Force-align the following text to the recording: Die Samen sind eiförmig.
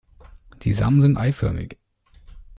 Die 0.63 0.73
Samen 0.73 1.03
sind 1.03 1.15
eiförmig. 1.17 1.77